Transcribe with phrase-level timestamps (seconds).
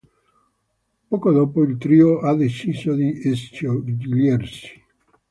[1.09, 4.81] Poco dopo, il trio ha deciso di sciogliersi.